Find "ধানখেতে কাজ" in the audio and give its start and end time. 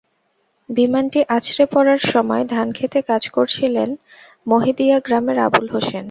2.49-3.23